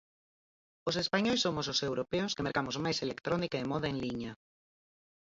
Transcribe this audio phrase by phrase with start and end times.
[0.89, 4.31] Os españois somos os europeos que mercamos máis electrónica e moda en liña.